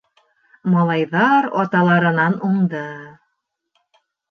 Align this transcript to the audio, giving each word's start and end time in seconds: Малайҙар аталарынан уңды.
Малайҙар 0.75 1.49
аталарынан 1.65 2.39
уңды. 2.51 2.83